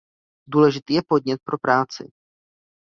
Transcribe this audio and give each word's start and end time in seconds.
Důležitý 0.47 0.93
je 0.93 1.01
podnět 1.07 1.41
pro 1.45 1.57
práci. 1.57 2.11